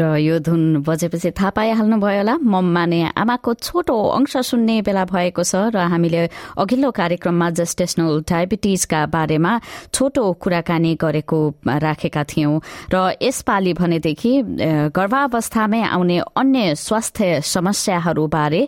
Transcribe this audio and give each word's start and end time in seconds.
र 0.00 0.16
यो 0.18 0.38
धुन 0.40 0.82
बजेपछि 0.82 1.30
थाहा 1.36 1.50
पाइहाल्नुभयो 1.56 2.16
होला 2.16 2.34
म 2.40 2.64
माने 2.72 3.00
आमाको 3.12 3.54
छोटो 3.60 3.96
अंश 4.16 4.36
सुन्ने 4.48 4.80
बेला 4.82 5.04
भएको 5.04 5.42
छ 5.44 5.70
र 5.74 5.76
हामीले 5.92 6.22
अघिल्लो 6.56 6.90
कार्यक्रममा 6.90 7.48
जेस्टेसनल 7.60 8.24
डायबिटिजका 8.24 9.00
बारेमा 9.14 9.52
छोटो 9.92 10.24
कुराकानी 10.42 10.92
गरेको 10.96 11.40
राखेका 11.84 12.22
थियौं 12.24 12.54
र 12.92 12.96
यसपालि 13.20 13.72
भनेदेखि 13.76 14.32
गर्भावस्थामै 14.96 15.82
आउने 15.92 16.18
अन्य 16.36 16.74
स्वास्थ्य 16.76 17.40
समस्याहरूबारे 17.54 18.62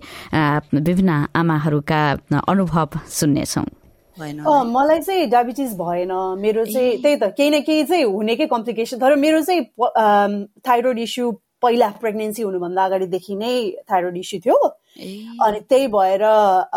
विभिन्न 0.77 1.13
आमाहरूका 1.35 2.03
अनुभव 2.49 2.99
सुन्नेछौं। 3.11 3.82
मलाई 4.23 5.01
चाहिँ 5.01 5.27
डायबिटिज 5.31 5.73
भएन। 5.79 6.13
मेरो 6.41 6.65
चाहिँ 6.65 7.03
त्यही 7.03 7.17
त 7.17 7.25
केही 7.37 7.51
न 7.51 7.61
केही 7.67 7.85
चाहिँ 7.85 8.05
हुनेकै 8.05 8.47
कम्प्लिकेसन 8.47 9.01
तर 9.01 9.15
मेरो 9.17 9.41
चाहिँ 9.43 9.63
थाइरोइड 10.67 10.99
इस्यु 10.99 11.33
पहिला 11.63 11.89
प्रेग्नेन्सी 12.01 12.43
हुनुभन्दा 12.43 12.85
अगाडिदेखि 12.85 13.35
नै 13.37 13.55
थाइरोइड 13.91 14.17
इस्यु 14.17 14.41
थियो। 14.45 14.57
अनि 15.43 15.61
त्यही 15.69 15.87
भएर 15.89 16.23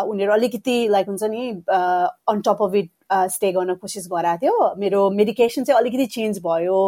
उनीहरू 0.08 0.32
अलिकति 0.32 0.76
लाइक 0.88 1.06
हुन्छ 1.08 1.24
नि 1.30 1.42
on 1.70 2.40
top 2.46 2.62
of 2.62 2.74
it 2.74 2.90
stay 3.32 3.50
गर्न 3.52 3.74
कोसिस 3.82 4.06
गराएको 4.12 4.40
थियो। 4.42 4.74
मेरो 4.78 5.00
मेडिकेसन 5.10 5.64
चाहिँ 5.64 5.78
अलिकति 5.80 6.06
चेन्ज 6.14 6.38
भयो। 6.46 6.78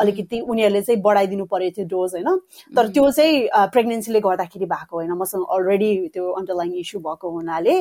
अलिकति 0.00 0.40
उनीहरूले 0.40 0.82
चाहिँ 0.82 1.00
बढाइदिनु 1.02 1.44
परेको 1.52 1.76
थियो 1.76 1.86
डोज 1.88 2.14
होइन? 2.14 2.28
तर 2.76 2.88
त्यो 2.88 3.10
चाहिँ 3.10 3.68
प्रेग्नेन्सीले 3.72 4.20
गर्दाखेरि 4.20 4.66
भएको 4.66 4.96
होइन। 4.96 5.12
मसँग 5.20 5.44
अलरेडी 5.46 5.90
त्यो 6.14 6.30
अन्डरलाइन 6.40 6.74
इस्यु 6.82 7.00
भएको 7.00 7.30
हुनाले 7.30 7.76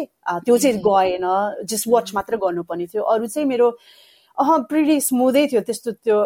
त्यो 0.45 0.57
चाहिँ 0.57 0.77
गएन। 0.85 1.25
जस्ट 1.65 1.87
वाच 1.87 2.13
मात्र 2.15 2.37
गर्नुपर्ने 2.45 2.85
थियो। 2.93 3.03
अरू 3.03 3.27
चाहिँ 3.27 3.47
मेरो 3.49 3.71
अह 4.38 4.56
प्रिटी 4.70 5.00
स्मुथै 5.00 5.46
थियो 5.52 5.60
त्यस्तो 5.68 5.92
त्यो 5.92 6.18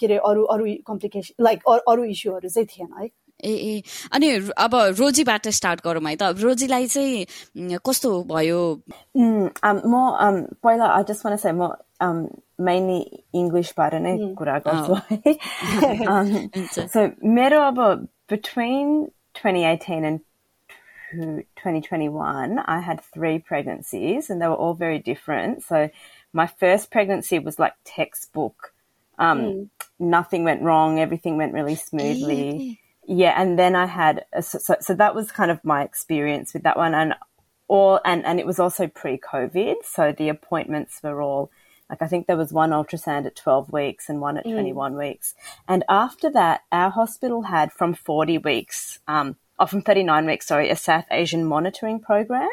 के 0.00 0.06
अरे 0.06 0.18
अरू 0.30 0.42
अरू 0.54 0.66
कम्प्लिकेसन 0.86 1.44
लाइक 1.44 1.68
अरू 1.68 2.04
इस्युहरू 2.04 2.48
चाहिँ 2.48 2.66
थिएन 2.74 2.92
है 2.98 3.08
ए 3.40 3.54
ए 3.70 3.82
अनि 4.12 4.28
अब 4.58 4.74
रोजीबाट 4.98 5.48
स्टार्ट 5.58 5.80
गरौँ 5.84 6.02
है 6.08 6.16
त 6.16 6.34
रोजीलाई 6.42 6.86
चाहिँ 6.86 7.78
कस्तो 7.86 8.10
भयो 8.32 8.62
म 9.16 10.44
पहिला 10.62 10.86
आई 10.96 11.04
जस्ट 11.10 11.26
वान 11.26 11.36
चाहिँ 11.36 11.56
म 11.58 12.28
मेनली 12.66 12.98
इङ्ग्लिसबाट 13.40 13.94
नै 14.06 14.16
कुरा 14.38 14.58
गर्छु 14.66 14.94
है 15.10 16.86
सो 16.88 17.06
मेरो 17.36 17.60
अब 17.66 17.78
between 18.30 19.06
2018 19.38 20.04
and 20.04 20.20
2021, 21.10 22.58
I 22.58 22.80
had 22.80 23.00
three 23.00 23.38
pregnancies 23.38 24.30
and 24.30 24.42
they 24.42 24.48
were 24.48 24.54
all 24.54 24.74
very 24.74 24.98
different. 24.98 25.62
So 25.62 25.88
my 26.33 26.47
first 26.47 26.91
pregnancy 26.91 27.39
was 27.39 27.59
like 27.59 27.73
textbook. 27.85 28.73
Um, 29.17 29.39
mm. 29.39 29.69
Nothing 29.99 30.43
went 30.43 30.63
wrong. 30.63 30.99
Everything 30.99 31.37
went 31.37 31.53
really 31.53 31.75
smoothly 31.75 32.79
yeah, 33.05 33.33
and 33.39 33.59
then 33.59 33.75
I 33.75 33.85
had 33.85 34.25
so, 34.41 34.59
so, 34.59 34.75
so 34.79 34.93
that 34.95 35.15
was 35.15 35.31
kind 35.31 35.51
of 35.51 35.63
my 35.63 35.83
experience 35.83 36.53
with 36.53 36.63
that 36.63 36.77
one, 36.77 36.93
and 36.93 37.15
all 37.67 37.99
and 38.05 38.25
and 38.25 38.39
it 38.39 38.45
was 38.45 38.59
also 38.59 38.87
pre-COVID, 38.87 39.75
so 39.83 40.13
the 40.17 40.29
appointments 40.29 41.01
were 41.03 41.21
all 41.21 41.51
like 41.89 42.01
I 42.01 42.07
think 42.07 42.27
there 42.27 42.37
was 42.37 42.53
one 42.53 42.71
ultrasound 42.71 43.25
at 43.25 43.35
12 43.35 43.71
weeks 43.71 44.09
and 44.09 44.21
one 44.21 44.37
at 44.37 44.45
mm. 44.45 44.53
21 44.53 44.95
weeks, 44.95 45.33
and 45.67 45.83
after 45.89 46.31
that, 46.31 46.61
our 46.71 46.89
hospital 46.89 47.43
had 47.43 47.71
from 47.73 47.93
40 47.93 48.37
weeks, 48.39 48.99
um, 49.07 49.35
or 49.59 49.67
from 49.67 49.81
39 49.81 50.25
weeks, 50.25 50.47
sorry, 50.47 50.69
a 50.69 50.75
South 50.75 51.05
Asian 51.11 51.45
monitoring 51.45 51.99
program. 51.99 52.49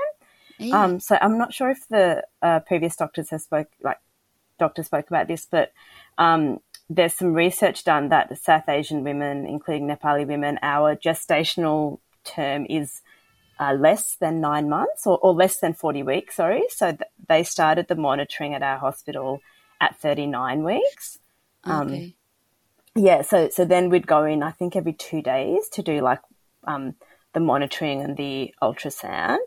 Yeah. 0.61 0.85
Um, 0.85 1.01
so 1.01 1.17
I'm 1.21 1.39
not 1.39 1.55
sure 1.55 1.71
if 1.71 1.89
the 1.89 2.23
uh, 2.43 2.61
previous 2.61 2.95
doctors 2.95 3.31
have 3.31 3.41
spoke 3.41 3.69
like 3.83 3.99
doctors 4.59 4.87
spoke 4.87 5.09
about 5.09 5.27
this, 5.27 5.47
but 5.51 5.73
um, 6.19 6.61
there's 6.89 7.15
some 7.15 7.33
research 7.33 7.85
done 7.85 8.11
that 8.11 8.37
South 8.39 8.69
Asian 8.69 9.03
women, 9.03 9.47
including 9.47 9.89
Nepali 9.89 10.27
women, 10.27 10.59
our 10.63 10.95
gestational 10.95 11.99
term 12.25 12.67
is 12.69 13.01
uh, 13.59 13.73
less 13.73 14.17
than 14.21 14.41
nine 14.41 14.69
months 14.69 15.07
or, 15.07 15.19
or, 15.19 15.35
less 15.35 15.59
than 15.59 15.75
40 15.75 16.03
weeks, 16.03 16.37
sorry. 16.37 16.63
So 16.71 16.93
th- 16.93 17.03
they 17.29 17.43
started 17.43 17.89
the 17.89 17.95
monitoring 17.95 18.55
at 18.55 18.63
our 18.63 18.79
hospital 18.79 19.41
at 19.81 19.99
39 20.01 20.65
weeks. 20.65 21.19
Um, 21.65 21.89
okay. 21.89 22.15
yeah, 22.97 23.21
so, 23.21 23.51
so 23.51 23.67
then 23.67 23.91
we'd 23.91 24.07
go 24.07 24.25
in, 24.25 24.43
I 24.43 24.51
think, 24.51 24.77
every 24.77 24.95
two 24.95 25.21
days 25.21 25.69
to 25.71 25.83
do 25.83 26.01
like 26.01 26.21
um, 26.65 26.95
the 27.35 27.41
monitoring 27.41 28.01
and 28.01 28.17
the 28.17 28.55
ultrasound. 28.63 29.39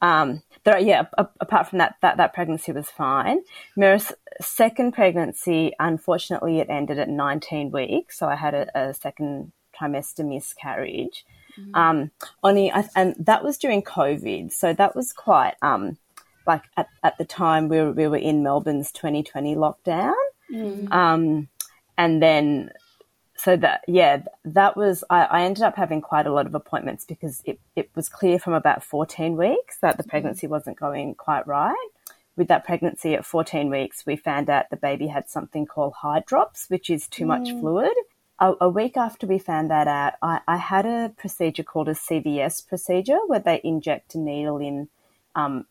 Um, 0.00 0.42
there, 0.64 0.78
yeah, 0.78 1.06
apart 1.16 1.68
from 1.68 1.78
that, 1.78 1.96
that, 2.02 2.16
that 2.18 2.34
pregnancy 2.34 2.72
was 2.72 2.88
fine. 2.88 3.40
Mira's 3.76 4.12
second 4.40 4.92
pregnancy, 4.92 5.72
unfortunately, 5.78 6.60
it 6.60 6.68
ended 6.68 6.98
at 6.98 7.08
19 7.08 7.70
weeks. 7.70 8.18
So 8.18 8.28
I 8.28 8.36
had 8.36 8.54
a, 8.54 8.78
a 8.78 8.94
second 8.94 9.52
trimester 9.78 10.26
miscarriage. 10.26 11.24
Mm-hmm. 11.58 11.74
Um, 11.74 12.10
only, 12.42 12.72
and 12.94 13.14
that 13.18 13.42
was 13.42 13.58
during 13.58 13.82
COVID. 13.82 14.52
So 14.52 14.72
that 14.72 14.94
was 14.94 15.12
quite, 15.12 15.54
um, 15.62 15.98
like 16.46 16.62
at, 16.76 16.88
at 17.02 17.18
the 17.18 17.24
time 17.24 17.68
we 17.68 17.78
were, 17.78 17.92
we 17.92 18.06
were 18.06 18.16
in 18.16 18.42
Melbourne's 18.42 18.92
2020 18.92 19.56
lockdown. 19.56 20.12
Mm-hmm. 20.52 20.92
Um, 20.92 21.48
and 21.96 22.22
then 22.22 22.70
so 23.38 23.56
that 23.56 23.84
yeah 23.86 24.22
that 24.44 24.76
was 24.76 25.04
I, 25.08 25.24
I, 25.24 25.42
ended 25.42 25.62
up 25.62 25.76
having 25.76 26.00
quite 26.00 26.26
a 26.26 26.32
lot 26.32 26.46
of 26.46 26.54
appointments 26.54 27.04
because 27.04 27.40
it, 27.44 27.60
it 27.76 27.90
was 27.94 28.08
clear 28.08 28.38
from 28.38 28.52
about 28.52 28.82
14 28.82 29.36
weeks 29.36 29.78
that 29.80 29.96
the 29.96 30.02
mm-hmm. 30.02 30.10
pregnancy 30.10 30.46
wasn't 30.46 30.78
going 30.78 31.14
quite 31.14 31.46
right 31.46 31.88
with 32.36 32.48
that 32.48 32.64
pregnancy 32.64 33.14
at 33.14 33.24
14 33.24 33.70
weeks 33.70 34.04
we 34.04 34.16
found 34.16 34.50
out 34.50 34.70
the 34.70 34.76
baby 34.76 35.06
had 35.06 35.30
something 35.30 35.66
called 35.66 35.94
hydrops 36.02 36.68
which 36.68 36.90
is 36.90 37.06
too 37.06 37.24
mm. 37.24 37.28
much 37.28 37.50
fluid 37.50 37.94
a, 38.40 38.54
a, 38.60 38.68
week 38.68 38.96
after 38.96 39.26
we 39.26 39.38
found 39.38 39.70
that 39.70 39.88
out 39.88 40.14
I, 40.20 40.40
I, 40.46 40.56
had 40.56 40.86
a 40.86 41.12
procedure 41.16 41.62
called 41.62 41.88
a 41.88 41.94
cvs 41.94 42.66
procedure 42.66 43.18
where 43.26 43.40
they 43.40 43.60
inject 43.62 44.14
a 44.14 44.18
needle 44.18 44.58
in 44.58 44.88
um, 45.34 45.66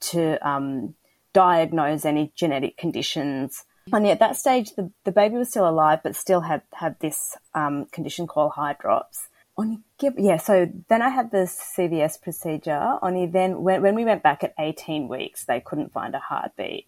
to 0.00 0.48
um, 0.48 0.94
diagnose 1.32 2.04
any 2.04 2.32
genetic 2.34 2.76
conditions 2.76 3.64
and 3.90 4.06
at 4.06 4.20
that 4.20 4.36
stage, 4.36 4.74
the, 4.74 4.90
the 5.04 5.12
baby 5.12 5.36
was 5.36 5.50
still 5.50 5.68
alive, 5.68 6.00
but 6.02 6.14
still 6.14 6.42
had, 6.42 6.62
had 6.72 6.98
this 7.00 7.36
um, 7.54 7.86
condition 7.86 8.26
called 8.26 8.52
hydrops. 8.52 9.28
On 9.58 9.82
yeah, 10.16 10.38
so 10.38 10.70
then 10.88 11.02
I 11.02 11.10
had 11.10 11.30
the 11.30 11.44
CVS 11.44 12.20
procedure. 12.20 12.98
Only 13.02 13.26
then, 13.26 13.62
when, 13.62 13.82
when 13.82 13.94
we 13.94 14.04
went 14.04 14.22
back 14.22 14.42
at 14.42 14.54
18 14.58 15.08
weeks, 15.08 15.44
they 15.44 15.60
couldn't 15.60 15.92
find 15.92 16.14
a 16.14 16.18
heartbeat. 16.18 16.86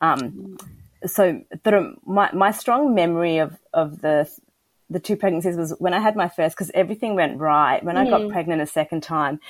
Um, 0.00 0.56
so 1.04 1.42
the, 1.64 1.96
my, 2.06 2.30
my 2.32 2.50
strong 2.50 2.94
memory 2.94 3.38
of, 3.38 3.58
of 3.72 4.00
the 4.00 4.28
the 4.90 5.00
two 5.00 5.16
pregnancies 5.16 5.56
was 5.56 5.74
when 5.78 5.92
I 5.92 6.00
had 6.00 6.16
my 6.16 6.28
first, 6.28 6.56
because 6.56 6.70
everything 6.72 7.14
went 7.14 7.38
right. 7.38 7.82
When 7.84 7.96
mm. 7.96 8.06
I 8.06 8.10
got 8.10 8.22
mm. 8.22 8.32
pregnant 8.32 8.62
a 8.62 8.66
second 8.66 9.02
time, 9.02 9.40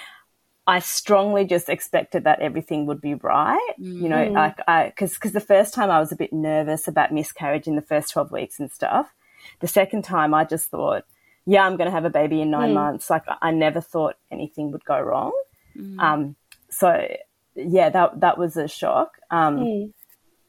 I 0.69 0.81
strongly 0.81 1.47
just 1.47 1.71
expected 1.71 2.25
that 2.25 2.41
everything 2.41 2.84
would 2.87 3.01
be 3.01 3.15
right. 3.15 3.73
Mm. 3.81 4.03
You 4.03 4.09
know, 4.11 4.29
mm. 4.29 4.33
like 4.33 4.59
I, 4.69 4.93
cause, 4.95 5.17
cause 5.17 5.33
the 5.33 5.41
first 5.41 5.73
time 5.73 5.91
I 5.91 5.99
was 5.99 6.12
a 6.12 6.17
bit 6.17 6.31
nervous 6.31 6.87
about 6.87 7.11
miscarriage 7.11 7.67
in 7.67 7.75
the 7.75 7.83
first 7.83 8.12
12 8.12 8.31
weeks 8.31 8.61
and 8.61 8.71
stuff. 8.71 9.15
The 9.61 9.67
second 9.67 10.03
time 10.03 10.34
I 10.34 10.45
just 10.45 10.69
thought, 10.69 11.05
yeah, 11.47 11.65
I'm 11.65 11.78
going 11.78 11.87
to 11.87 11.91
have 11.91 12.05
a 12.05 12.11
baby 12.11 12.43
in 12.43 12.51
nine 12.51 12.73
mm. 12.73 12.75
months. 12.75 13.09
Like 13.09 13.25
I 13.41 13.51
never 13.51 13.81
thought 13.81 14.17
anything 14.31 14.71
would 14.72 14.84
go 14.84 15.01
wrong. 15.01 15.33
Mm. 15.75 15.98
Um, 16.01 16.37
so 16.69 17.09
yeah, 17.54 17.89
that, 17.89 18.21
that 18.21 18.37
was 18.37 18.59
a 18.59 18.69
shock. 18.69 19.16
Um, 19.31 19.59
mm. 19.59 19.92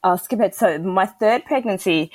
I'll 0.03 0.17
skip 0.17 0.41
it. 0.41 0.53
So 0.53 0.79
my 0.79 1.05
third 1.05 1.45
pregnancy, 1.45 2.11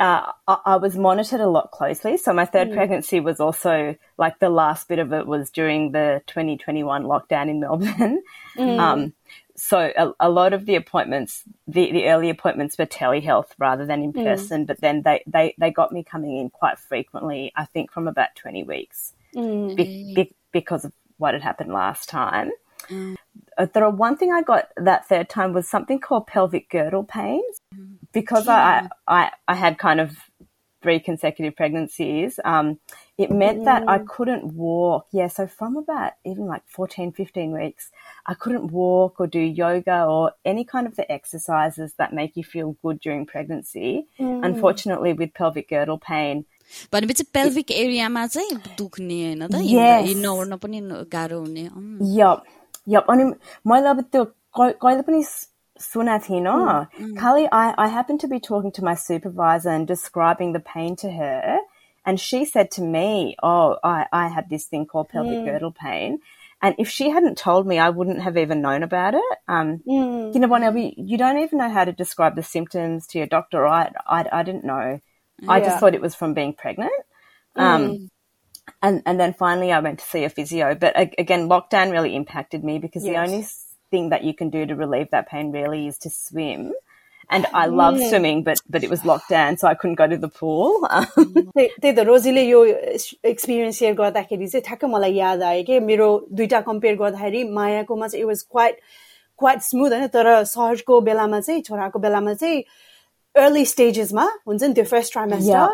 uh, 0.00 0.32
I, 0.48 0.58
I, 0.64 0.76
was 0.76 0.96
monitored 0.96 1.40
a 1.40 1.46
lot 1.46 1.70
closely. 1.70 2.16
So 2.16 2.32
my 2.32 2.46
third 2.46 2.70
mm. 2.70 2.74
pregnancy 2.74 3.20
was 3.20 3.38
also 3.38 3.94
like 4.16 4.38
the 4.38 4.48
last 4.48 4.88
bit 4.88 4.98
of 4.98 5.12
it 5.12 5.26
was 5.26 5.50
during 5.50 5.92
the 5.92 6.22
2021 6.26 7.04
lockdown 7.04 7.50
in 7.50 7.60
Melbourne. 7.60 8.22
Mm. 8.56 8.80
Um, 8.80 9.12
so 9.56 9.92
a, 9.96 10.12
a, 10.20 10.30
lot 10.30 10.54
of 10.54 10.64
the 10.64 10.74
appointments, 10.74 11.42
the, 11.68 11.92
the 11.92 12.08
early 12.08 12.30
appointments 12.30 12.78
were 12.78 12.86
telehealth 12.86 13.48
rather 13.58 13.84
than 13.84 14.02
in 14.02 14.12
mm. 14.12 14.24
person, 14.24 14.64
mm. 14.64 14.66
but 14.66 14.80
then 14.80 15.02
they, 15.02 15.22
they, 15.26 15.54
they 15.58 15.70
got 15.70 15.92
me 15.92 16.02
coming 16.02 16.38
in 16.38 16.48
quite 16.48 16.78
frequently, 16.78 17.52
I 17.54 17.66
think 17.66 17.92
from 17.92 18.08
about 18.08 18.34
20 18.36 18.62
weeks 18.64 19.12
mm. 19.36 19.76
be, 19.76 20.14
be, 20.14 20.34
because 20.50 20.86
of 20.86 20.92
what 21.18 21.34
had 21.34 21.42
happened 21.42 21.72
last 21.72 22.08
time. 22.08 22.50
Mm. 22.88 23.16
Uh, 23.58 23.66
the 23.72 23.90
one 23.90 24.16
thing 24.16 24.32
I 24.32 24.42
got 24.42 24.70
that 24.76 25.06
third 25.06 25.28
time 25.28 25.52
was 25.52 25.68
something 25.68 26.00
called 26.00 26.26
pelvic 26.26 26.70
girdle 26.70 27.04
pains 27.04 27.60
because 28.13 28.47
yeah. 28.47 28.87
I, 29.07 29.19
I, 29.19 29.31
I 29.47 29.55
had 29.55 29.77
kind 29.77 29.99
of 29.99 30.17
three 30.81 30.99
consecutive 30.99 31.55
pregnancies. 31.55 32.39
Um, 32.45 32.79
it 33.17 33.31
meant 33.31 33.63
that 33.65 33.83
I 33.87 33.97
couldn't 33.97 34.43
walk. 34.53 35.07
Yeah, 35.11 35.27
so 35.27 35.47
from 35.47 35.77
about 35.77 36.11
even 36.25 36.45
like 36.45 36.61
14, 36.67 37.11
15 37.11 37.51
weeks, 37.53 37.89
I 38.25 38.35
couldn't 38.35 38.71
walk 38.71 39.19
or 39.19 39.25
do 39.27 39.39
yoga 39.39 40.03
or 40.03 40.33
any 40.45 40.63
kind 40.63 40.85
of 40.85 40.95
the 40.95 41.11
exercises 41.11 41.93
that 41.97 42.13
make 42.13 42.35
you 42.37 42.43
feel 42.43 42.75
good 42.83 42.99
during 42.99 43.25
pregnancy. 43.25 44.05
Unfortunately, 44.19 45.13
with 45.13 45.33
pelvic 45.33 45.69
girdle 45.69 45.97
pain, 45.97 46.45
भनेपछि 46.93 47.23
pelvic 47.33 47.71
एरियामा 47.71 48.25
चाहिँ 48.27 48.55
दुख्ने 48.77 49.17
होइन 49.25 49.47
त 49.47 49.55
Yes. 49.61 50.05
हिँड्न 50.07 50.25
ओर्न 50.25 50.55
पनि 50.57 50.79
गाह्रो 51.13 51.39
हुने 51.39 51.65
अँ। 51.67 51.99
Yup, 52.17 52.41
yup. 52.89 53.05
अनि 53.09 53.23
मैले 53.69 53.87
अब 53.89 54.01
त्यो 54.11 54.23
क- 54.25 54.77
कहिले 54.81 55.01
पनि 55.09 55.21
sunath 55.80 56.26
hina. 56.26 56.50
Mm, 56.50 56.88
mm. 56.98 57.18
Kali, 57.18 57.48
I, 57.50 57.74
I 57.76 57.88
happened 57.88 58.20
to 58.20 58.28
be 58.28 58.38
talking 58.38 58.72
to 58.72 58.84
my 58.84 58.94
supervisor 58.94 59.70
and 59.70 59.86
describing 59.86 60.52
the 60.52 60.60
pain 60.60 60.96
to 60.96 61.10
her. 61.10 61.58
And 62.04 62.20
she 62.20 62.44
said 62.44 62.70
to 62.72 62.82
me, 62.82 63.36
Oh, 63.42 63.76
I, 63.82 64.06
I 64.12 64.28
had 64.28 64.48
this 64.48 64.66
thing 64.66 64.86
called 64.86 65.08
pelvic 65.08 65.38
mm. 65.38 65.44
girdle 65.44 65.72
pain. 65.72 66.20
And 66.62 66.74
if 66.78 66.88
she 66.88 67.08
hadn't 67.08 67.38
told 67.38 67.66
me, 67.66 67.78
I 67.78 67.88
wouldn't 67.88 68.20
have 68.20 68.36
even 68.36 68.60
known 68.60 68.82
about 68.82 69.14
it. 69.14 69.38
Um, 69.48 69.78
mm. 69.88 70.34
You 70.34 70.40
know, 70.40 70.48
one, 70.48 70.76
you 70.76 71.16
don't 71.16 71.38
even 71.38 71.58
know 71.58 71.70
how 71.70 71.84
to 71.84 71.92
describe 71.92 72.36
the 72.36 72.42
symptoms 72.42 73.06
to 73.08 73.18
your 73.18 73.26
doctor. 73.26 73.66
I, 73.66 73.90
I, 74.06 74.26
I 74.30 74.42
didn't 74.42 74.64
know. 74.64 75.00
Yeah. 75.40 75.50
I 75.50 75.60
just 75.60 75.80
thought 75.80 75.94
it 75.94 76.02
was 76.02 76.14
from 76.14 76.34
being 76.34 76.52
pregnant. 76.52 76.92
Um, 77.56 77.82
mm. 77.82 78.08
and, 78.82 79.02
and 79.06 79.18
then 79.18 79.32
finally, 79.32 79.72
I 79.72 79.80
went 79.80 80.00
to 80.00 80.04
see 80.04 80.24
a 80.24 80.28
physio. 80.28 80.74
But 80.74 80.94
again, 81.18 81.48
lockdown 81.48 81.92
really 81.92 82.14
impacted 82.14 82.62
me 82.62 82.78
because 82.78 83.06
yes. 83.06 83.14
the 83.14 83.20
only 83.20 83.46
thing 83.91 84.09
that 84.09 84.23
you 84.23 84.33
can 84.33 84.49
do 84.49 84.65
to 84.65 84.75
relieve 84.75 85.09
that 85.11 85.29
pain 85.29 85.51
really 85.51 85.87
is 85.87 85.97
to 85.99 86.09
swim. 86.09 86.73
And 87.27 87.47
I 87.53 87.65
love 87.65 87.99
swimming, 87.99 88.43
but 88.43 88.59
but 88.69 88.83
it 88.83 88.89
was 88.89 89.03
locked 89.03 89.29
down, 89.29 89.57
so 89.57 89.67
I 89.67 89.73
couldn't 89.73 89.95
go 89.95 90.07
to 90.07 90.17
the 90.17 90.29
pool. 90.39 90.87
त्यही 90.87 91.67
त्यही 91.81 91.93
त 91.95 91.99
रोजीले 92.09 92.43
यो 92.43 92.63
experience 93.31 93.79
share 93.79 93.93
गर्दाखेरि 94.01 94.47
चाहिँ 94.47 94.63
ठ्याक्कै 94.67 94.87
मलाई 94.87 95.13
याद 95.15 95.41
आयो 95.43 95.63
कि 95.69 95.79
मेरो 95.89 96.09
दुइटा 96.41 96.59
कम्पेयर 96.67 96.95
गर्दाखेरि 97.01 97.43
मायाकोमा 97.57 98.07
चाहिँ 98.07 98.21
it 98.23 98.27
was 98.27 98.43
quite 98.51 98.75
quite 99.39 99.61
smooth 99.69 99.89
होइन 99.97 100.07
तर 100.17 100.29
सहजको 100.53 100.99
बेलामा 101.09 101.39
चाहिँ 101.47 101.61
छोराको 101.69 101.99
बेलामा 102.05 102.33
चाहिँ 102.43 102.61
अर्ली 103.35 103.65
स्टेजेसमा 103.73 104.25
हुन्छ 104.47 104.63
नि 104.63 104.73
त्यो 104.73 104.85
first 104.93 105.13
trimester 105.13 105.67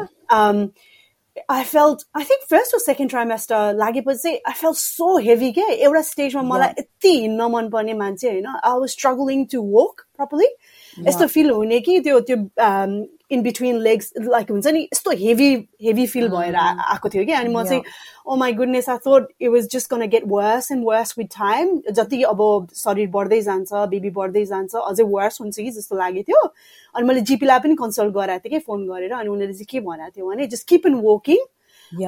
I 1.49 1.63
felt 1.63 2.01
I 2.17 2.23
think 2.23 2.43
first 2.49 2.75
र 2.75 2.79
सेकेन्ड 2.79 3.11
ट्राइमेस्टर 3.11 3.73
लागेपछि 3.75 4.19
चाहिँ 4.19 4.39
आई 4.47 4.53
फेल्ट 4.53 4.77
सो 4.77 5.17
हेभी 5.19 5.51
के 5.51 5.67
एउटा 5.73 6.01
स्टेजमा 6.07 6.41
मलाई 6.45 6.73
यति 6.79 7.13
हिँड्न 7.17 7.49
मनपर्ने 7.51 7.93
मान्छे 7.95 8.29
होइन 8.29 8.47
I 8.47 8.79
was 8.79 8.89
struggling 8.89 9.45
to 9.51 9.61
walk 9.71 10.01
properly 10.17 10.47
यस्तो 10.98 11.26
फिल 11.26 11.50
हुने 11.50 11.80
कि 11.80 11.98
त्यो 12.00 12.20
त्यो 12.20 12.36
इन 13.30 13.42
बिट्विन 13.42 13.76
लेग्स 13.82 14.12
लाइक 14.18 14.50
हुन्छ 14.50 14.66
नि 14.66 14.80
यस्तो 14.82 15.10
हेभी 15.18 15.48
हेभी 15.82 16.06
फिल 16.06 16.28
भएर 16.28 16.56
आएको 16.56 17.08
थियो 17.08 17.24
कि। 17.24 17.32
अनि 17.32 17.54
म 17.54 17.62
चाहिँ 17.64 17.82
ओ 18.26 18.36
my 18.36 18.52
goodness 18.52 18.88
I 18.88 18.98
thought 19.06 19.28
it 19.40 19.48
was 19.50 19.68
just 19.72 19.92
gonna 19.94 20.06
get 20.08 20.22
worse 20.28 20.70
and 20.72 20.84
worse 20.86 21.14
with 21.18 21.26
time 21.38 21.76
जति 21.90 22.22
अब 22.22 22.68
शरीर 22.76 23.08
बढ्दै 23.16 23.40
जान्छ 23.42 23.72
बेबी 23.90 24.10
बढ्दै 24.20 24.44
जान्छ 24.46 24.74
अझै 24.76 25.04
वर्स 25.04 25.40
हुन्छ 25.40 25.56
कि 25.56 25.70
जस्तो 25.70 25.96
लागेको 25.96 26.32
थियो। 26.32 26.42
अनि 26.94 27.06
मैले 27.06 27.20
जिपीलाई 27.32 27.58
पनि 27.58 27.74
कन्सल्ट 27.82 28.14
गराएको 28.14 28.48
थिएँ 28.48 28.58
कि 28.58 28.64
फोन 28.66 28.86
गरेर। 28.88 29.12
अनि 29.12 29.28
उनीहरूले 29.28 29.54
चाहिँ 29.54 29.66
के 29.70 29.80
भनेको 29.86 30.10
थियो 30.16 30.30
भने 30.30 30.46
जस्ट 30.46 30.68
किप 30.68 30.86
इन 30.86 30.94
वकिङ 31.04 31.44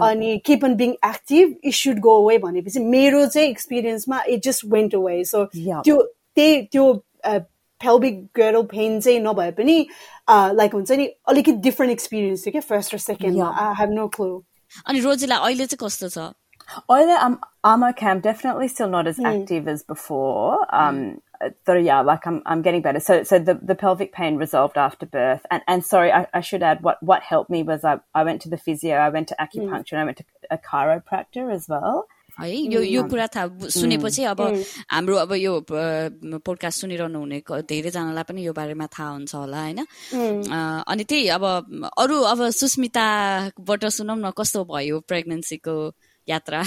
अनि 0.06 0.36
keep 0.46 0.64
on 0.64 0.74
being 0.76 0.90
active 1.06 1.54
it 1.64 1.74
should 1.74 1.98
go 2.06 2.16
away 2.22 2.38
भनेपछि 2.38 2.78
मेरो 2.94 3.26
चाहिँ 3.26 3.48
एक्सपिरियन्समा 3.50 4.22
it 4.28 4.42
just 4.44 4.64
went 4.72 4.94
away 4.94 5.22
so. 5.24 5.44
त्यो 5.54 6.02
त्यही 6.36 6.62
त्यो 6.72 6.92
फेल्बिक 7.83 8.23
गर्ल 8.37 8.61
पेन 8.75 8.99
चाहिँ 9.01 9.19
नभए 9.19 9.51
पनि 9.59 9.77
लाइक 10.61 10.73
हुन्छ 10.73 10.91
नि 11.01 11.07
अलिकति 11.33 11.57
डिफ्रेन्ट 11.67 11.91
एक्सपिरियन्स 11.91 12.45
थियो 12.45 12.51
क्या 12.51 12.61
फर्स्ट 12.69 12.93
र 12.93 12.97
सेकेन्डमा 13.09 13.49
आई 13.65 13.75
हेभ 13.81 13.97
नो 13.99 14.07
क्लु 14.15 14.31
अनि 14.87 14.99
रोजीलाई 15.09 15.49
अहिले 15.49 15.65
चाहिँ 15.73 15.87
कस्तो 15.87 16.09
छ 16.15 16.31
Oile, 16.89 17.15
I'm, 17.19 17.39
I'm 17.69 17.83
okay. 17.83 18.07
I'm 18.07 18.19
definitely 18.21 18.67
still 18.67 18.87
not 18.89 19.07
as 19.07 19.19
active 19.19 19.67
as 19.67 19.83
before. 19.83 20.65
Um, 20.73 21.21
but 21.65 21.83
yeah, 21.83 21.99
like 22.01 22.25
I'm, 22.25 22.41
I'm 22.45 22.61
getting 22.61 22.81
better. 22.81 22.99
So, 22.99 23.23
so 23.23 23.39
the, 23.39 23.55
the 23.55 23.75
pelvic 23.75 24.13
pain 24.13 24.37
resolved 24.37 24.77
after 24.77 25.05
birth. 25.05 25.45
And, 25.51 25.61
and 25.67 25.85
sorry, 25.85 26.11
I, 26.11 26.25
I 26.33 26.41
should 26.41 26.63
add 26.63 26.81
what, 26.81 27.01
what 27.03 27.21
helped 27.21 27.49
me 27.49 27.63
was 27.63 27.83
I, 27.83 27.99
I 28.15 28.23
went 28.23 28.41
to 28.43 28.49
the 28.49 28.57
physio, 28.57 28.95
I 28.95 29.09
went 29.09 29.27
to 29.29 29.35
acupuncture, 29.39 29.93
and 29.93 30.01
I 30.01 30.05
went 30.05 30.17
to 30.17 30.25
a 30.49 30.57
chiropractor 30.57 31.53
as 31.53 31.67
well. 31.67 32.07
है 32.38 32.56
यो 32.74 32.80
यो 32.82 33.02
कुरा 33.10 33.26
थाहा 33.34 33.68
सुनेपछि 33.76 34.22
अब 34.32 34.40
हाम्रो 34.90 35.16
अब 35.24 35.32
यो 35.34 35.52
podcast 35.70 36.80
सुनिरहनु 36.80 37.18
हुने 37.18 37.38
धेरैजनालाई 37.70 38.24
पनि 38.28 38.40
यो 38.46 38.52
बारेमा 38.52 38.86
थाहा 38.86 39.10
हुन्छ 39.10 39.34
होला 39.34 39.60
होइन? 39.62 39.80
अनि 40.86 41.04
त्यही 41.10 41.28
अब 41.36 41.44
अरू 41.98 42.16
अब 42.32 42.40
सुस्मिताबाट 42.60 43.84
सुनौ 43.98 44.14
न 44.14 44.30
कस्तो 44.38 44.64
भयो 44.70 45.00
प्रेग्नेन्सीको 45.08 45.74
यात्रा? 46.28 46.62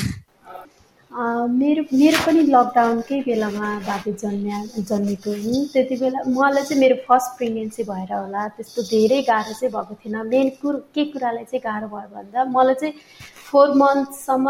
मेरो 1.11 1.83
मेरो 1.91 2.17
पनि 2.25 2.41
लकडाउनकै 2.47 3.19
बेलामा 3.27 3.69
बाबु 3.83 4.11
जन्म्या 4.21 4.57
जन्मेको 4.89 5.31
हुँ। 5.43 5.65
त्यति 5.73 5.95
बेला 5.99 6.19
मलाई 6.31 6.63
चाहिँ 6.63 6.79
मेरो 6.79 6.95
फर्स्ट 7.07 7.29
प्रेग्नेन्सी 7.37 7.83
भएर 7.83 8.13
होला। 8.13 8.47
त्यस्तो 8.55 8.81
धेरै 8.87 9.19
गाह्रो 9.27 9.53
चाहिँ 9.59 9.71
भएको 9.75 9.93
थिएन। 9.99 10.15
मेन 10.31 10.49
कुरो 10.61 10.77
के 10.95 11.03
कुरालाई 11.11 11.43
चाहिँ 11.51 11.61
गाह्रो 11.67 11.87
भयो 11.91 12.07
भन्दा 12.15 12.39
मलाई 12.55 12.75
चाहिँ 12.79 12.93
फोर 13.51 13.67
मन्थसम्म 13.81 14.45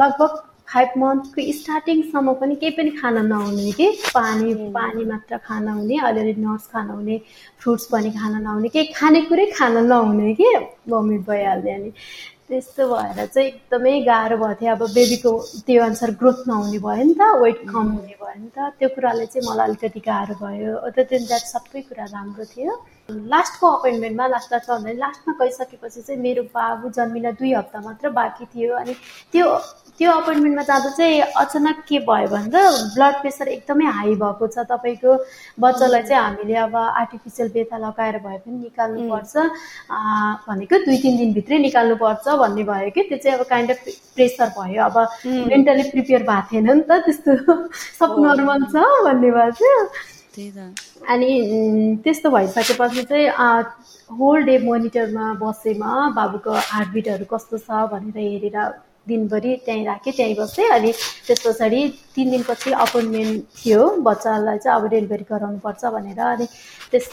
लगभग 0.00 0.32
फाइभ 0.72 0.90
मन्थको 0.98 1.40
स्टार्टिङसम्म 1.60 2.32
पनि 2.40 2.54
केही 2.56 2.72
पनि 2.76 2.90
खान 2.96 3.16
नहुने 3.26 3.72
कि? 3.76 3.86
पानी 4.16 4.54
पानी 4.72 5.04
मात्र 5.12 5.36
खान 5.44 5.68
हुने 5.68 5.96
अलिअलि 6.08 6.34
नट्स 6.40 6.66
खान 6.72 6.88
हुने 6.90 7.20
फ्रुट्स 7.60 7.84
पनि 7.92 8.10
खान 8.16 8.32
नहुने 8.42 8.68
केही 8.72 8.86
खानेकुरै 8.96 9.46
खान 9.52 9.76
नहुने 9.86 10.34
कि? 10.40 10.48
भमिट 10.88 11.20
भइहाल्ने 11.28 11.72
अनि। 11.74 11.92
त्यस्तो 12.48 12.82
भएर 12.88 13.26
चाहिँ 13.26 13.48
एकदमै 13.48 13.94
गाह्रो 14.06 14.36
भएको 14.38 14.54
थियो। 14.60 14.72
अब 14.74 14.82
बेबीको 14.94 15.30
त्यो 15.66 15.82
अनुसार 15.84 16.10
ग्रोथ 16.20 16.38
नहुने 16.48 16.78
भयो 16.78 17.04
नि 17.04 17.14
त 17.18 17.22
वेट 17.42 17.58
कम 17.70 17.86
हुने 17.94 18.14
भयो 18.22 18.38
नि 18.42 18.50
त। 18.54 18.58
त्यो 18.78 18.88
कुराले 18.94 19.26
चाहिँ 19.26 19.46
मलाई 19.48 19.66
अलिकति 19.68 20.00
गाह्रो 20.06 20.34
भयो। 20.42 20.74
देन 20.94 21.22
द्याट 21.26 21.44
सबै 21.54 21.80
कुरा 21.90 22.04
राम्रो 22.14 22.44
थियो। 22.54 22.72
लास्टको 23.10 23.66
अपोइन्टमेन्टमा 23.66 24.26
लास्ट 24.26 24.52
लास्ट 24.52 24.70
भन्दा 24.70 24.92
लास्टमा 24.98 25.34
गइसकेपछि 25.40 26.00
चाहिँ 26.02 26.20
मेरो 26.20 26.42
बाबु 26.54 26.88
जन्मिन 26.96 27.30
दुई 27.38 27.52
हप्ता 27.54 27.80
मात्र 27.80 28.10
बाँकी 28.10 28.44
थियो 28.54 28.74
अनि 28.76 28.94
त्यो 29.32 29.46
त्यो 29.98 30.10
अपोइन्टमेन्टमा 30.12 30.62
जाँदा 30.62 30.90
चाहिँ 30.96 31.20
अचानक 31.42 31.84
के 31.88 31.98
भयो 32.08 32.28
भन्दा 32.28 32.60
ब्लड 32.94 33.14
प्रेसर 33.20 33.48
एकदमै 33.48 33.86
हाई 33.98 34.14
भएको 34.22 34.46
छ 34.46 34.64
तपाईँको 34.70 35.14
बच्चालाई 35.60 36.02
चाहिँ 36.02 36.22
हामीले 36.22 36.54
अब 36.66 36.76
आर्टिफिसियल 36.76 37.48
बेथा 37.54 37.78
लगाएर 37.78 38.18
भए 38.26 38.38
पनि 38.38 38.58
निकाल्नुपर्छ। 38.58 39.36
भनेको 40.48 40.78
दुई 40.84 40.98
तिन 41.02 41.16
दिनभित्रै 41.16 41.58
निकाल्नुपर्छ 41.58 42.28
भन्ने 42.42 42.64
भयो 42.72 42.90
कि 42.90 43.02
त्यो 43.08 43.18
चाहिँ 43.18 43.38
अब 43.38 43.46
काइन्ड 43.54 43.70
अफ 43.70 43.88
प्रेसर 44.16 44.52
भयो। 44.58 44.82
अब 44.84 44.96
मेन्टली 45.54 45.88
प्रिपेयर 45.94 46.22
भएको 46.28 46.52
थिएन 46.52 46.70
नि 46.70 46.82
त 46.90 47.00
त्यस्तो। 47.06 47.32
सब 48.02 48.20
नर्मल 48.26 48.68
छ 48.74 48.84
भन्ने 49.06 49.30
भयो। 49.30 49.50
थियो 49.62 49.78
त 49.84 50.15
अनि 50.38 52.00
त्यस्तो 52.04 52.30
भइसकेपछि 52.30 53.02
चाहिँ 53.02 53.28
होल 54.18 54.42
डे 54.44 54.58
मोनिटरमा 54.64 55.32
बसेमा 55.40 56.08
बाबुको 56.16 56.52
हार्टबिटहरू 56.72 57.24
कस्तो 57.30 57.58
छ 57.58 57.86
भनेर 57.92 58.18
हेरेर 58.18 58.58
दिनभरि 59.08 59.54
त्यहीँ 59.64 59.84
राखेँ 59.86 60.12
त्यहीँ 60.12 60.34
बसेँ। 60.34 60.68
अनि 60.68 60.92
त्यस 61.26 61.40
पछाडि 61.46 61.80
तिन 62.14 62.30
दिनपछि 62.30 62.70
अपोइन्टमेन्ट 62.84 63.42
थियो। 63.58 63.82
बच्चालाई 64.02 64.58
चाहिँ 64.58 64.80
अब 64.80 64.86
डेलिभरी 64.90 65.24
गराउनुपर्छ 65.30 65.84
भनेर। 65.94 66.20
अनि 66.20 66.46
त्यस 66.90 67.06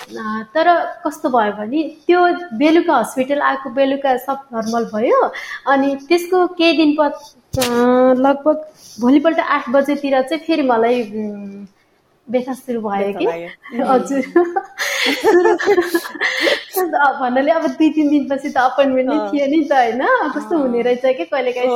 तर 0.56 0.68
कस्तो 1.06 1.30
भयो 1.30 1.52
भने 1.58 1.84
त्यो 2.08 2.22
बेलुका 2.58 2.98
हस्पिटल 2.98 3.42
आएको 3.42 3.70
बेलुका 3.78 4.16
सब 4.26 4.40
नर्मल 4.54 4.86
भयो। 4.94 5.22
अनि 5.72 5.96
त्यसको 6.10 6.48
केही 6.58 6.78
दिन 6.78 6.96
पछि 7.00 7.62
अँ, 7.62 8.16
लगभग 8.18 8.58
भोलिपल्ट 9.02 9.40
आठ 9.40 9.70
बजेतिर 9.70 10.22
चाहिँ 10.22 10.44
फेरि 10.46 10.64
मलाई 10.66 11.04
व्यथा 12.32 12.54
सुरु 12.54 12.82
भयो 12.82 13.14
कि 13.18 13.26
हजुर 13.90 14.24
अब 17.06 17.16
भन्नाले 17.22 17.52
अब 17.52 17.66
दुई 17.78 17.90
तिन 17.96 18.10
दिनपछि 18.10 18.50
त 18.50 18.58
अपोइन्टमेन्ट 18.58 19.10
नै 19.10 19.18
थियो 19.32 19.46
नि 19.54 19.60
त 19.70 19.74
होइन। 19.74 20.02
कस्तो 20.36 20.58
हुने 20.58 20.82
रहेछ 20.82 21.06
कि 21.18 21.26
कहिले 21.32 21.52
काहीँ 21.54 21.70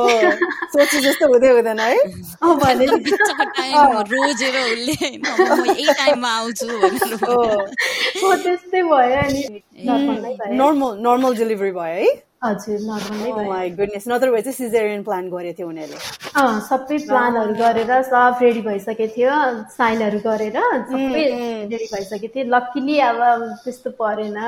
सोचे 0.74 1.00
जस्तो 1.06 1.24
हुँदै 1.32 1.48
हुँदैन 1.54 1.80
है। 1.80 1.98
अब 2.42 2.58
भने 2.62 2.86
बिचको 3.06 3.44
टाइम 3.58 3.98
रोजेर 4.12 4.56
उसले 4.58 4.94
होइन, 5.02 5.22
अब 5.24 5.58
म 5.58 5.64
यही 5.70 5.92
टाइममा 6.02 6.30
आउँछु 6.38 6.66
भनेर 6.66 7.14
हो 7.24 8.34
त्यस्तै 8.44 8.82
भयो 8.82 9.18
अनि 9.24 9.42
नर्मल 9.88 10.18
नर्मल 10.60 10.92
नर्मल 11.06 11.36
डेलिभरी 11.36 11.70
भयो 11.70 11.98
है? 11.98 12.08
हजुर 12.44 12.78
नर्मल 12.86 13.68
गुडनेस 13.78 14.04
नत्र 14.08 14.30
भए 14.30 14.42
चाहिँ 14.42 14.54
सिजेरियन 14.54 15.02
प्लान 15.02 15.24
गरेको 15.30 15.58
थियो 15.58 15.68
उनीहरूले। 15.68 15.98
अँ 16.38 16.60
सबै 16.68 16.98
प्लानहरू 17.06 17.54
गरेर 17.58 17.90
सब 18.10 18.38
रेडी 18.42 18.60
भइसकेको 18.62 19.14
थियो 19.14 19.32
साइनहरू 19.74 20.18
गरेर 20.26 20.58
सबै 20.90 21.24
रेडी 21.66 21.86
भइसकेको 21.94 22.28
थियो 22.34 22.44
लक्किली 22.54 22.98
अब 23.08 23.18
त्यस्तो 23.64 23.90
परेन। 23.98 24.38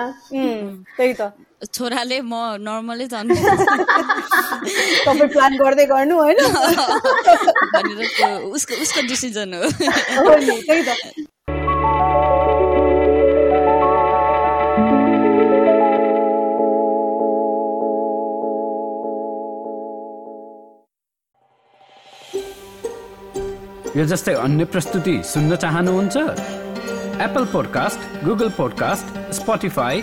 त्यही 0.96 1.12
त। 1.20 1.22
छोराले 1.76 2.20
म 2.24 2.34
नर्मलै 2.66 3.06
जन्म 3.12 3.34
तपाईँ 5.06 5.28
प्लान 5.32 5.52
गर्दै 5.60 5.86
गर्नु 5.92 6.14
होइन। 6.20 6.38
भनेर 7.74 7.98
उसको 8.56 8.74
उसको 8.84 9.00
डिसिजन 9.08 9.54
हो। 9.54 9.68
त्यही 9.80 10.82
त। 10.88 11.28
यो 23.96 24.04
जस्तै 24.06 24.34
अन्य 24.40 24.64
प्रस्तुति 24.72 25.14
सुन्न 25.26 25.56
चाहनुहुन्छ? 25.56 26.16
Apple 27.20 27.44
podcast 27.52 28.24
Google 28.24 28.48
podcast 28.58 29.06
Spotify 29.34 30.02